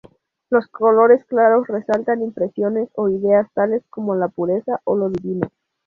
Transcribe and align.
Los 0.49 0.65
colores 0.65 1.23
claros 1.25 1.67
resaltan 1.67 2.23
impresiones 2.23 2.89
o 2.95 3.07
ideas 3.07 3.45
tales 3.53 3.83
como 3.91 4.15
la 4.15 4.29
pureza 4.29 4.81
o 4.83 4.95
lo 4.97 5.11
divino. 5.11 5.51